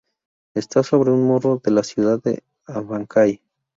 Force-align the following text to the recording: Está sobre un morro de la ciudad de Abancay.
Está 0.55 0.81
sobre 0.81 1.11
un 1.11 1.27
morro 1.27 1.61
de 1.63 1.69
la 1.69 1.83
ciudad 1.83 2.19
de 2.23 2.41
Abancay. 2.65 3.39